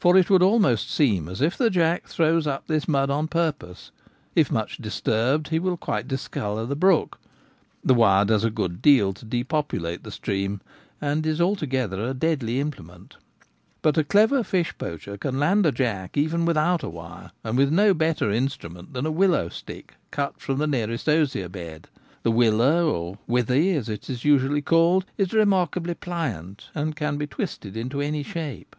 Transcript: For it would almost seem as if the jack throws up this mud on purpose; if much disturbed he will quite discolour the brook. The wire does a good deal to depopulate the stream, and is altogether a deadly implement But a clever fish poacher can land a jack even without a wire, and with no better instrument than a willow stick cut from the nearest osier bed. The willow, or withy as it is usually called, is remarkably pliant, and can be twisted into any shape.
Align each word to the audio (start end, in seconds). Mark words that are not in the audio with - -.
For 0.00 0.16
it 0.16 0.30
would 0.30 0.42
almost 0.42 0.90
seem 0.90 1.28
as 1.28 1.42
if 1.42 1.58
the 1.58 1.68
jack 1.68 2.06
throws 2.06 2.46
up 2.46 2.66
this 2.66 2.88
mud 2.88 3.10
on 3.10 3.28
purpose; 3.28 3.90
if 4.34 4.50
much 4.50 4.78
disturbed 4.78 5.48
he 5.48 5.58
will 5.58 5.76
quite 5.76 6.08
discolour 6.08 6.64
the 6.64 6.74
brook. 6.74 7.18
The 7.84 7.92
wire 7.92 8.24
does 8.24 8.42
a 8.42 8.48
good 8.48 8.80
deal 8.80 9.12
to 9.12 9.26
depopulate 9.26 10.02
the 10.02 10.10
stream, 10.10 10.62
and 10.98 11.26
is 11.26 11.42
altogether 11.42 12.02
a 12.02 12.14
deadly 12.14 12.58
implement 12.58 13.18
But 13.82 13.98
a 13.98 14.04
clever 14.04 14.42
fish 14.42 14.72
poacher 14.78 15.18
can 15.18 15.38
land 15.38 15.66
a 15.66 15.72
jack 15.72 16.16
even 16.16 16.46
without 16.46 16.82
a 16.82 16.88
wire, 16.88 17.32
and 17.44 17.58
with 17.58 17.70
no 17.70 17.92
better 17.92 18.30
instrument 18.30 18.94
than 18.94 19.04
a 19.04 19.10
willow 19.10 19.50
stick 19.50 19.92
cut 20.10 20.40
from 20.40 20.56
the 20.56 20.66
nearest 20.66 21.06
osier 21.06 21.50
bed. 21.50 21.86
The 22.22 22.30
willow, 22.32 22.90
or 22.90 23.18
withy 23.26 23.74
as 23.74 23.90
it 23.90 24.08
is 24.08 24.24
usually 24.24 24.62
called, 24.62 25.04
is 25.18 25.34
remarkably 25.34 25.92
pliant, 25.92 26.70
and 26.74 26.96
can 26.96 27.18
be 27.18 27.26
twisted 27.26 27.76
into 27.76 28.00
any 28.00 28.22
shape. 28.22 28.74